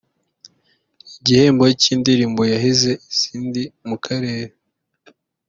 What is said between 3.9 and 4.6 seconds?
karere